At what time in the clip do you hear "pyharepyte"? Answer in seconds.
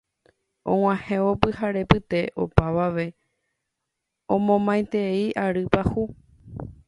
1.41-2.19